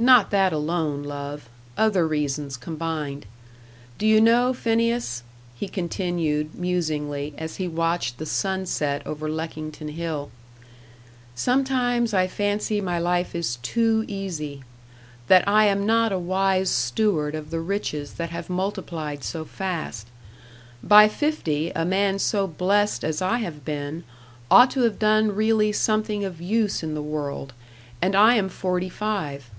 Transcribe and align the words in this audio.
"Not 0.00 0.30
that 0.30 0.52
alone, 0.52 1.02
love. 1.02 1.48
Other 1.76 2.06
reasons 2.06 2.56
combined. 2.56 3.26
Do 3.98 4.06
you 4.06 4.20
know, 4.20 4.54
Phineas," 4.54 5.24
he 5.56 5.66
continued, 5.66 6.54
musingly, 6.54 7.34
as 7.36 7.56
he 7.56 7.66
watched 7.66 8.18
the 8.18 8.24
sun 8.24 8.66
set 8.66 9.04
over 9.04 9.28
Leckington 9.28 9.88
Hill 9.88 10.30
"sometimes 11.34 12.14
I 12.14 12.28
fancy 12.28 12.80
my 12.80 13.00
life 13.00 13.34
is 13.34 13.56
too 13.56 14.04
easy 14.06 14.62
that 15.26 15.48
I 15.48 15.64
am 15.66 15.84
not 15.84 16.12
a 16.12 16.18
wise 16.20 16.70
steward 16.70 17.34
of 17.34 17.50
the 17.50 17.58
riches 17.58 18.12
that 18.14 18.30
have 18.30 18.48
multiplied 18.48 19.24
so 19.24 19.44
fast. 19.44 20.06
By 20.80 21.08
fifty, 21.08 21.70
a 21.74 21.84
man 21.84 22.20
so 22.20 22.46
blest 22.46 23.02
as 23.02 23.20
I 23.20 23.38
have 23.38 23.64
been, 23.64 24.04
ought 24.48 24.70
to 24.70 24.82
have 24.82 25.00
done 25.00 25.34
really 25.34 25.72
something 25.72 26.24
of 26.24 26.40
use 26.40 26.84
in 26.84 26.94
the 26.94 27.02
world 27.02 27.52
and 28.00 28.14
I 28.14 28.34
am 28.36 28.48
forty 28.48 28.88
five. 28.88 29.50